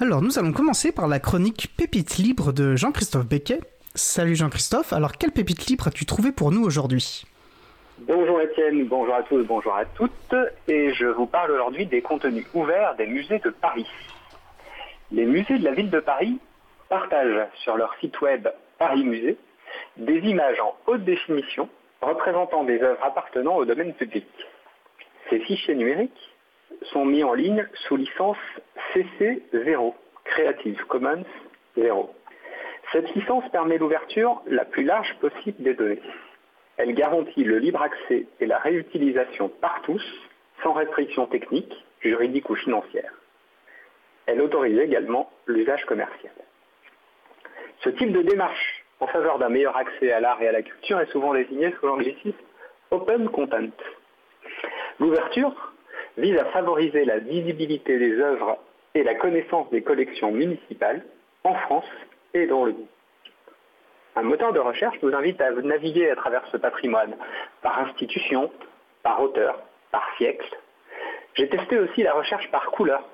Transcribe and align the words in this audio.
Alors, 0.00 0.22
nous 0.22 0.38
allons 0.38 0.52
commencer 0.52 0.92
par 0.92 1.08
la 1.08 1.18
chronique 1.18 1.74
Pépite 1.76 2.18
libre 2.18 2.52
de 2.52 2.76
Jean-Christophe 2.76 3.26
Becquet. 3.26 3.58
Salut 3.96 4.36
Jean-Christophe, 4.36 4.92
alors 4.92 5.14
quelle 5.18 5.32
pépite 5.32 5.66
libre 5.66 5.88
as-tu 5.88 6.06
trouvé 6.06 6.30
pour 6.30 6.52
nous 6.52 6.62
aujourd'hui? 6.62 7.24
Bonjour 8.02 8.40
Étienne, 8.40 8.86
bonjour 8.86 9.12
à 9.12 9.24
tous, 9.24 9.42
bonjour 9.42 9.74
à 9.74 9.86
toutes, 9.86 10.36
et 10.68 10.94
je 10.94 11.06
vous 11.06 11.26
parle 11.26 11.50
aujourd'hui 11.50 11.84
des 11.86 12.00
contenus 12.00 12.46
ouverts 12.54 12.94
des 12.94 13.08
musées 13.08 13.40
de 13.40 13.50
Paris. 13.50 13.88
Les 15.10 15.26
musées 15.26 15.58
de 15.58 15.64
la 15.64 15.72
ville 15.72 15.90
de 15.90 15.98
Paris 15.98 16.38
partagent 16.88 17.48
sur 17.64 17.76
leur 17.76 17.92
site 18.00 18.20
web 18.20 18.46
Paris 18.78 19.02
Musée 19.02 19.36
des 19.96 20.18
images 20.18 20.60
en 20.60 20.76
haute 20.86 21.04
définition 21.04 21.68
représentant 22.02 22.62
des 22.62 22.80
œuvres 22.82 23.02
appartenant 23.02 23.56
au 23.56 23.64
domaine 23.64 23.94
public. 23.94 24.28
Ces 25.28 25.40
fichiers 25.40 25.74
numériques 25.74 26.37
sont 26.92 27.04
mis 27.04 27.22
en 27.22 27.34
ligne 27.34 27.66
sous 27.86 27.96
licence 27.96 28.38
CC0, 28.92 29.94
Creative 30.24 30.84
Commons 30.86 31.24
0. 31.76 32.14
Cette 32.92 33.14
licence 33.14 33.44
permet 33.50 33.78
l'ouverture 33.78 34.42
la 34.46 34.64
plus 34.64 34.84
large 34.84 35.14
possible 35.20 35.62
des 35.62 35.74
données. 35.74 36.02
Elle 36.76 36.94
garantit 36.94 37.44
le 37.44 37.58
libre 37.58 37.82
accès 37.82 38.26
et 38.40 38.46
la 38.46 38.58
réutilisation 38.58 39.48
par 39.48 39.82
tous, 39.82 40.02
sans 40.62 40.72
restriction 40.72 41.26
technique, 41.26 41.74
juridique 42.00 42.48
ou 42.48 42.54
financière. 42.54 43.12
Elle 44.26 44.40
autorise 44.40 44.78
également 44.78 45.30
l'usage 45.46 45.84
commercial. 45.86 46.32
Ce 47.80 47.90
type 47.90 48.12
de 48.12 48.22
démarche 48.22 48.84
en 49.00 49.06
faveur 49.06 49.38
d'un 49.38 49.48
meilleur 49.48 49.76
accès 49.76 50.12
à 50.12 50.20
l'art 50.20 50.40
et 50.42 50.48
à 50.48 50.52
la 50.52 50.62
culture 50.62 51.00
est 51.00 51.10
souvent 51.12 51.34
désigné 51.34 51.72
sous 51.78 51.86
l'anglicisme 51.86 52.36
Open 52.90 53.28
Content. 53.28 53.70
L'ouverture 54.98 55.67
vise 56.18 56.36
à 56.36 56.44
favoriser 56.46 57.04
la 57.04 57.18
visibilité 57.18 57.98
des 57.98 58.20
œuvres 58.20 58.58
et 58.94 59.02
la 59.02 59.14
connaissance 59.14 59.70
des 59.70 59.82
collections 59.82 60.32
municipales 60.32 61.04
en 61.44 61.54
France 61.54 61.88
et 62.34 62.46
dans 62.46 62.64
le 62.64 62.72
monde. 62.72 62.86
Un 64.16 64.22
moteur 64.22 64.52
de 64.52 64.58
recherche 64.58 64.96
nous 65.02 65.14
invite 65.14 65.40
à 65.40 65.52
naviguer 65.52 66.10
à 66.10 66.16
travers 66.16 66.44
ce 66.48 66.56
patrimoine, 66.56 67.16
par 67.62 67.78
institution, 67.78 68.50
par 69.04 69.22
auteur, 69.22 69.62
par 69.92 70.04
siècle. 70.16 70.58
J'ai 71.34 71.48
testé 71.48 71.78
aussi 71.78 72.02
la 72.02 72.12
recherche 72.12 72.50
par 72.50 72.72
couleur. 72.72 73.04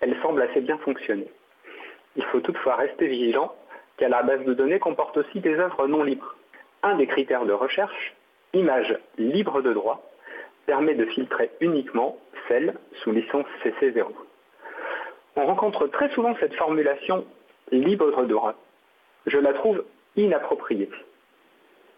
Elle 0.00 0.16
semble 0.22 0.40
assez 0.40 0.62
bien 0.62 0.78
fonctionner. 0.78 1.28
Il 2.16 2.24
faut 2.24 2.40
toutefois 2.40 2.76
rester 2.76 3.06
vigilant 3.06 3.54
car 3.98 4.08
la 4.08 4.22
base 4.22 4.44
de 4.44 4.54
données 4.54 4.78
comporte 4.78 5.16
aussi 5.18 5.40
des 5.40 5.54
œuvres 5.54 5.86
non 5.86 6.02
libres. 6.02 6.34
Un 6.82 6.96
des 6.96 7.06
critères 7.06 7.44
de 7.44 7.52
recherche, 7.52 8.14
image 8.54 8.98
libre 9.18 9.60
de 9.60 9.72
droit, 9.72 10.02
permet 10.66 10.94
de 10.94 11.06
filtrer 11.06 11.50
uniquement 11.60 12.18
celles 12.48 12.74
sous 13.02 13.12
licence 13.12 13.46
CC0. 13.62 14.06
On 15.36 15.46
rencontre 15.46 15.86
très 15.88 16.10
souvent 16.10 16.34
cette 16.40 16.54
formulation 16.54 17.24
libre 17.70 18.22
de 18.22 18.26
droit. 18.26 18.54
Je 19.26 19.38
la 19.38 19.52
trouve 19.52 19.84
inappropriée. 20.16 20.90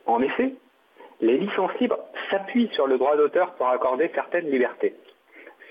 En 0.07 0.23
effet, 0.23 0.55
les 1.21 1.39
licences 1.39 1.79
libres 1.81 1.99
s'appuient 2.31 2.71
sur 2.73 2.87
le 2.87 2.99
droit 2.99 3.17
d'auteur 3.17 3.55
pour 3.55 3.69
accorder 3.69 4.11
certaines 4.15 4.51
libertés. 4.51 4.95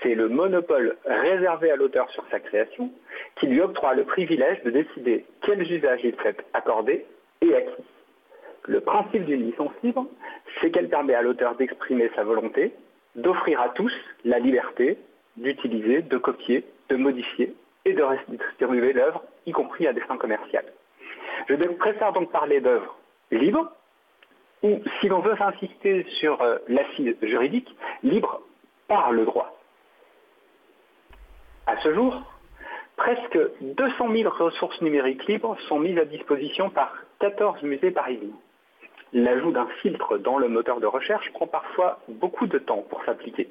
C'est 0.02 0.14
le 0.14 0.28
monopole 0.28 0.96
réservé 1.06 1.70
à 1.70 1.76
l'auteur 1.76 2.10
sur 2.10 2.24
sa 2.30 2.38
création 2.38 2.90
qui 3.36 3.46
lui 3.46 3.60
octroie 3.60 3.94
le 3.94 4.04
privilège 4.04 4.62
de 4.62 4.70
décider 4.70 5.24
quels 5.42 5.62
usages 5.72 6.00
il 6.04 6.14
souhaite 6.16 6.44
accorder 6.52 7.06
et 7.40 7.54
à 7.54 7.62
qui. 7.62 7.82
Le 8.66 8.80
principe 8.80 9.24
d'une 9.24 9.42
licence 9.42 9.72
libre, 9.82 10.06
c'est 10.60 10.70
qu'elle 10.70 10.88
permet 10.88 11.14
à 11.14 11.22
l'auteur 11.22 11.54
d'exprimer 11.56 12.10
sa 12.14 12.24
volonté, 12.24 12.72
d'offrir 13.14 13.60
à 13.60 13.68
tous 13.70 13.92
la 14.24 14.38
liberté 14.38 14.98
d'utiliser, 15.36 16.02
de 16.02 16.16
copier, 16.16 16.64
de 16.88 16.96
modifier 16.96 17.54
et 17.84 17.92
de 17.92 18.04
distribuer 18.28 18.92
l'œuvre, 18.92 19.22
y 19.44 19.52
compris 19.52 19.86
à 19.86 19.92
des 19.92 20.00
fins 20.00 20.16
commerciales. 20.16 20.72
Je 21.48 21.54
préfère 21.54 22.12
donc 22.12 22.32
parler 22.32 22.60
d'œuvres 22.60 22.96
libres, 23.30 23.70
ou 24.62 24.80
si 25.00 25.08
l'on 25.08 25.20
veut 25.20 25.40
insister 25.40 26.04
sur 26.18 26.40
euh, 26.40 26.58
l'assise 26.68 27.14
juridique, 27.22 27.76
libre 28.02 28.40
par 28.88 29.12
le 29.12 29.24
droit. 29.24 29.56
À 31.66 31.76
ce 31.78 31.92
jour, 31.92 32.22
presque 32.96 33.38
200 33.60 34.12
000 34.12 34.30
ressources 34.30 34.80
numériques 34.80 35.26
libres 35.26 35.56
sont 35.68 35.78
mises 35.78 35.98
à 35.98 36.04
disposition 36.04 36.70
par 36.70 36.96
14 37.20 37.62
musées 37.62 37.90
parisiens. 37.90 38.34
L'ajout 39.16 39.50
d'un 39.50 39.66
filtre 39.80 40.18
dans 40.18 40.36
le 40.36 40.46
moteur 40.46 40.78
de 40.78 40.86
recherche 40.86 41.32
prend 41.32 41.46
parfois 41.46 42.00
beaucoup 42.06 42.46
de 42.46 42.58
temps 42.58 42.84
pour 42.90 43.02
s'appliquer. 43.06 43.48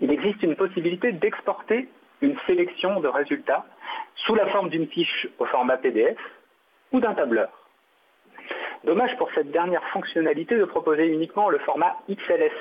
Il 0.00 0.10
existe 0.10 0.42
une 0.42 0.56
possibilité 0.56 1.12
d'exporter 1.12 1.90
une 2.22 2.38
sélection 2.46 3.00
de 3.00 3.08
résultats 3.08 3.66
sous 4.14 4.34
la 4.34 4.46
forme 4.46 4.70
d'une 4.70 4.86
fiche 4.86 5.28
au 5.38 5.44
format 5.44 5.76
PDF 5.76 6.16
ou 6.90 7.00
d'un 7.00 7.12
tableur. 7.12 7.50
Dommage 8.84 9.14
pour 9.18 9.30
cette 9.34 9.50
dernière 9.50 9.84
fonctionnalité 9.88 10.56
de 10.56 10.64
proposer 10.64 11.06
uniquement 11.06 11.50
le 11.50 11.58
format 11.58 11.94
XLS, 12.08 12.56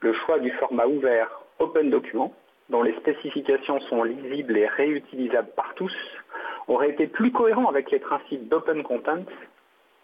le 0.00 0.14
choix 0.14 0.38
du 0.38 0.50
format 0.52 0.86
ouvert 0.86 1.28
Open 1.58 1.90
Document, 1.90 2.32
dont 2.70 2.82
les 2.82 2.96
spécifications 2.96 3.80
sont 3.80 4.02
lisibles 4.02 4.56
et 4.56 4.66
réutilisables 4.66 5.52
par 5.56 5.74
tous, 5.74 5.94
aurait 6.68 6.88
été 6.88 7.06
plus 7.06 7.32
cohérent 7.32 7.66
avec 7.66 7.90
les 7.90 7.98
principes 7.98 8.48
d'Open 8.48 8.82
Content 8.82 9.26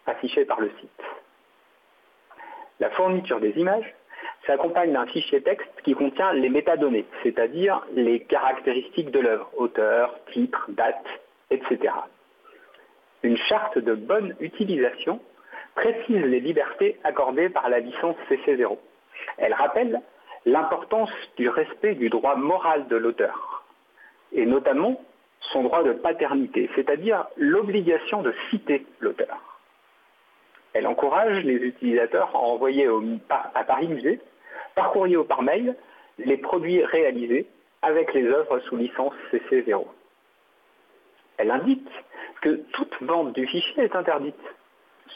affichés 0.05 0.45
par 0.45 0.59
le 0.59 0.71
site. 0.79 1.01
La 2.79 2.89
fourniture 2.91 3.39
des 3.39 3.51
images 3.57 3.93
s'accompagne 4.47 4.93
d'un 4.93 5.05
fichier 5.07 5.41
texte 5.41 5.69
qui 5.83 5.93
contient 5.93 6.33
les 6.33 6.49
métadonnées, 6.49 7.05
c'est-à-dire 7.23 7.85
les 7.93 8.21
caractéristiques 8.21 9.11
de 9.11 9.19
l'œuvre, 9.19 9.49
auteur, 9.57 10.15
titre, 10.31 10.65
date, 10.69 11.05
etc. 11.51 11.93
Une 13.23 13.37
charte 13.37 13.77
de 13.77 13.95
bonne 13.95 14.35
utilisation 14.39 15.19
précise 15.75 16.23
les 16.25 16.39
libertés 16.39 16.97
accordées 17.03 17.49
par 17.49 17.69
la 17.69 17.79
licence 17.79 18.15
CC0. 18.29 18.77
Elle 19.37 19.53
rappelle 19.53 20.01
l'importance 20.45 21.11
du 21.37 21.49
respect 21.49 21.95
du 21.95 22.09
droit 22.09 22.35
moral 22.35 22.87
de 22.87 22.95
l'auteur, 22.95 23.65
et 24.31 24.45
notamment 24.45 25.01
son 25.51 25.63
droit 25.63 25.83
de 25.83 25.93
paternité, 25.93 26.69
c'est-à-dire 26.75 27.25
l'obligation 27.37 28.21
de 28.21 28.33
citer 28.49 28.85
l'auteur. 28.99 29.48
Elle 30.73 30.87
encourage 30.87 31.43
les 31.43 31.55
utilisateurs 31.55 32.29
à 32.35 32.39
envoyer 32.39 32.87
à 33.29 33.63
Paris 33.63 33.87
Musée, 33.87 34.19
par 34.75 34.91
courrier 34.91 35.17
ou 35.17 35.23
par 35.23 35.41
mail, 35.41 35.75
les 36.17 36.37
produits 36.37 36.83
réalisés 36.83 37.47
avec 37.81 38.13
les 38.13 38.25
œuvres 38.25 38.59
sous 38.59 38.75
licence 38.75 39.13
CC0. 39.31 39.85
Elle 41.37 41.51
indique 41.51 41.89
que 42.41 42.61
toute 42.73 43.01
vente 43.01 43.33
du 43.33 43.47
fichier 43.47 43.83
est 43.83 43.95
interdite. 43.95 44.35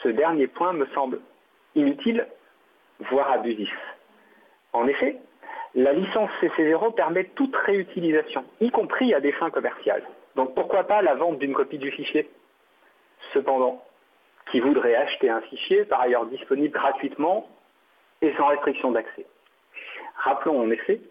Ce 0.02 0.10
dernier 0.10 0.48
point 0.48 0.74
me 0.74 0.86
semble 0.88 1.20
inutile, 1.76 2.28
voire 3.00 3.32
abusif. 3.32 3.74
En 4.72 4.88
effet, 4.88 5.18
la 5.76 5.94
licence 5.94 6.30
CC0 6.42 6.96
permet 6.96 7.26
toute 7.36 7.56
réutilisation, 7.56 8.46
y 8.62 8.72
compris 8.72 9.14
à 9.14 9.20
des 9.20 9.32
fins 9.34 9.50
commerciales. 9.50 10.04
Donc 10.36 10.56
pourquoi 10.56 10.84
pas 10.84 11.02
la 11.02 11.16
vente 11.16 11.40
d'une 11.40 11.54
copie 11.54 11.78
du 11.78 11.92
fichier? 11.92 12.30
Cependant, 13.34 13.84
qui 14.52 14.60
voudrait 14.60 14.96
acheter 14.96 15.30
un 15.30 15.42
fichier, 15.42 15.86
par 15.86 16.02
ailleurs 16.02 16.26
disponible 16.26 16.74
gratuitement 16.74 17.48
et 18.22 18.34
sans 18.36 18.48
restriction 18.48 18.92
d'accès 18.92 19.26
Rappelons 20.16 20.62
en 20.62 20.70
effet 20.70 21.02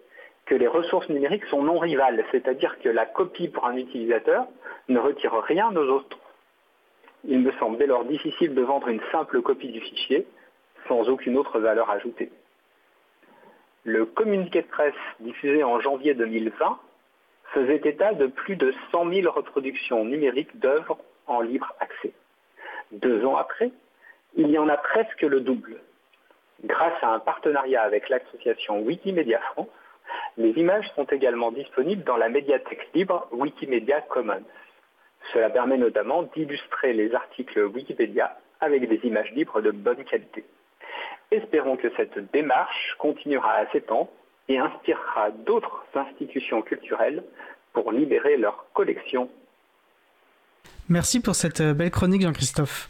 que 0.47 0.55
les 0.55 0.67
ressources 0.67 1.09
numériques 1.09 1.45
sont 1.47 1.63
non 1.63 1.79
rivales, 1.79 2.25
c'est-à-dire 2.31 2.79
que 2.81 2.89
la 2.89 3.07
copie 3.07 3.49
pour 3.49 3.67
un 3.67 3.77
utilisateur 3.77 4.47
ne 4.89 4.99
retire 4.99 5.35
rien 5.35 5.75
aux 5.77 5.89
autres. 5.89 6.19
Il 7.25 7.41
me 7.41 7.53
semble 7.53 7.79
dès 7.79 7.87
lors 7.87 8.05
difficile 8.05 8.55
de 8.55 8.63
vendre 8.63 8.89
une 8.89 9.01
simple 9.13 9.43
copie 9.43 9.71
du 9.71 9.81
fichier 9.81 10.27
sans 10.89 11.09
aucune 11.09 11.37
autre 11.37 11.61
valeur 11.61 11.91
ajoutée. 11.91 12.31
Le 13.85 14.05
communiqué 14.07 14.63
de 14.63 14.67
presse 14.67 14.95
diffusé 15.21 15.63
en 15.63 15.81
janvier 15.81 16.15
2020 16.15 16.79
faisait 17.53 17.81
état 17.85 18.15
de 18.15 18.27
plus 18.27 18.57
de 18.57 18.73
100 18.91 19.13
000 19.13 19.31
reproductions 19.33 20.05
numériques 20.05 20.59
d'œuvres 20.59 20.99
en 21.27 21.41
libre 21.41 21.73
accès. 21.81 22.13
Deux 22.93 23.25
ans 23.25 23.37
après, 23.37 23.71
il 24.37 24.51
y 24.51 24.59
en 24.59 24.69
a 24.69 24.77
presque 24.77 25.23
le 25.23 25.41
double. 25.41 25.81
Grâce 26.65 27.03
à 27.03 27.09
un 27.09 27.19
partenariat 27.19 27.83
avec 27.83 28.09
l'association 28.09 28.81
Wikimedia 28.81 29.41
France, 29.53 29.69
les 30.37 30.51
images 30.51 30.91
sont 30.95 31.05
également 31.05 31.53
disponibles 31.53 32.05
dans 32.05 32.19
la 32.19 32.29
médiathèque 32.29 32.89
libre 32.95 33.29
Wikimedia 33.33 34.03
Commons. 34.03 34.45
Cela 35.33 35.49
permet 35.51 35.79
notamment 35.79 36.23
d'illustrer 36.23 36.93
les 36.93 37.15
articles 37.15 37.65
Wikipédia 37.65 38.37
avec 38.61 38.87
des 38.89 39.01
images 39.07 39.31
libres 39.33 39.61
de 39.61 39.71
bonne 39.71 40.05
qualité. 40.05 40.45
Espérons 41.31 41.77
que 41.77 41.91
cette 41.97 42.31
démarche 42.33 42.95
continuera 42.99 43.53
à 43.55 43.67
s'étendre 43.71 44.11
et 44.49 44.59
inspirera 44.59 45.31
d'autres 45.31 45.85
institutions 45.95 46.61
culturelles 46.61 47.23
pour 47.73 47.91
libérer 47.91 48.37
leurs 48.37 48.67
collections. 48.75 49.31
Merci 50.93 51.21
pour 51.21 51.35
cette 51.35 51.63
euh, 51.63 51.73
belle 51.73 51.91
chronique 51.91 52.21
Jean-Christophe. 52.21 52.87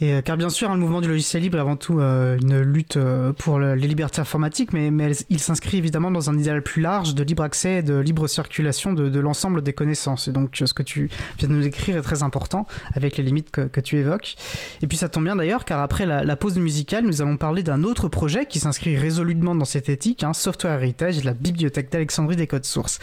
Et 0.00 0.12
euh, 0.12 0.20
car 0.20 0.36
bien 0.36 0.48
sûr, 0.48 0.68
hein, 0.68 0.74
le 0.74 0.80
mouvement 0.80 1.00
du 1.00 1.06
logiciel 1.06 1.44
libre 1.44 1.58
est 1.58 1.60
avant 1.60 1.76
tout 1.76 2.00
euh, 2.00 2.36
une 2.42 2.60
lutte 2.60 2.98
pour 3.38 3.60
les 3.60 3.86
libertés 3.86 4.20
informatiques, 4.20 4.72
mais, 4.72 4.90
il 5.30 5.38
s'inscrit 5.38 5.78
évidemment 5.78 6.10
dans 6.10 6.28
un 6.28 6.36
idéal 6.36 6.60
plus 6.60 6.82
large 6.82 7.14
de 7.14 7.22
libre 7.22 7.44
accès 7.44 7.76
et 7.76 7.82
de 7.82 7.94
libre 7.94 8.26
circulation 8.26 8.92
de, 8.92 9.20
l'ensemble 9.20 9.62
des 9.62 9.72
connaissances. 9.72 10.26
Et 10.26 10.32
donc 10.32 10.56
ce 10.56 10.74
que 10.74 10.82
tu 10.82 11.08
viens 11.38 11.48
de 11.48 11.54
nous 11.54 11.64
écrire 11.64 11.96
est 11.96 12.02
très 12.02 12.24
important 12.24 12.66
avec 12.94 13.16
les 13.16 13.22
limites 13.22 13.52
que, 13.52 13.80
tu 13.80 13.96
évoques. 13.96 14.34
Et 14.82 14.88
puis 14.88 14.98
ça 14.98 15.08
tombe 15.08 15.22
bien 15.22 15.36
d'ailleurs, 15.36 15.64
car 15.64 15.80
après 15.80 16.04
la, 16.04 16.24
la, 16.24 16.36
pause 16.36 16.58
musicale, 16.58 17.04
nous 17.04 17.22
allons 17.22 17.36
parler 17.36 17.62
d'un 17.62 17.84
autre 17.84 18.08
projet 18.08 18.46
qui 18.46 18.58
s'inscrit 18.58 18.96
résolument 18.96 19.54
dans 19.54 19.64
cette 19.64 19.88
éthique, 19.88 20.24
hein, 20.24 20.32
Software 20.32 20.72
Heritage, 20.72 21.22
la 21.22 21.32
bibliothèque 21.32 21.92
d'Alexandrie 21.92 22.34
des 22.34 22.48
codes 22.48 22.64
sources. 22.64 22.98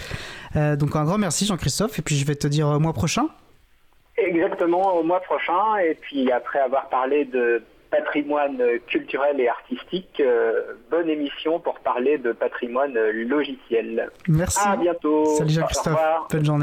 donc 0.53 0.97
un 0.97 1.05
grand 1.05 1.17
merci 1.17 1.45
Jean-Christophe, 1.45 1.97
et 1.97 2.01
puis 2.01 2.17
je 2.17 2.25
vais 2.25 2.35
te 2.35 2.47
dire 2.47 2.67
au 2.67 2.79
mois 2.79 2.93
prochain. 2.93 3.29
Exactement, 4.17 4.95
au 4.95 5.03
mois 5.03 5.21
prochain. 5.21 5.77
Et 5.77 5.95
puis 5.95 6.31
après 6.31 6.59
avoir 6.59 6.89
parlé 6.89 7.25
de 7.25 7.63
patrimoine 7.89 8.59
culturel 8.87 9.39
et 9.39 9.47
artistique, 9.47 10.19
euh, 10.19 10.73
bonne 10.89 11.09
émission 11.09 11.59
pour 11.59 11.79
parler 11.79 12.17
de 12.17 12.31
patrimoine 12.31 12.93
logiciel. 12.93 14.09
Merci. 14.27 14.59
À 14.67 14.75
bientôt. 14.75 15.25
Salut 15.37 15.51
Jean-Christophe. 15.51 15.99
Bonne 16.31 16.45
journée. 16.45 16.61